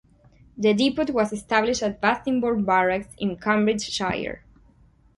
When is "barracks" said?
2.65-3.13